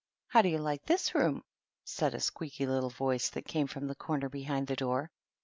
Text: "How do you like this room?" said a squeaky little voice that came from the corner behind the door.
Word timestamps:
"How 0.29 0.41
do 0.41 0.49
you 0.49 0.57
like 0.57 0.83
this 0.87 1.13
room?" 1.13 1.43
said 1.83 2.15
a 2.15 2.19
squeaky 2.19 2.65
little 2.65 2.89
voice 2.89 3.29
that 3.29 3.45
came 3.45 3.67
from 3.67 3.85
the 3.85 3.93
corner 3.93 4.29
behind 4.29 4.65
the 4.65 4.75
door. 4.75 5.11